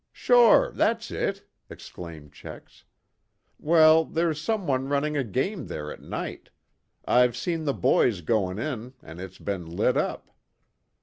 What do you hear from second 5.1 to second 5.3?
a